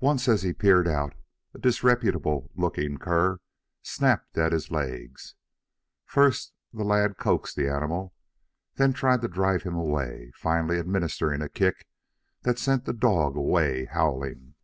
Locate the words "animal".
7.66-8.12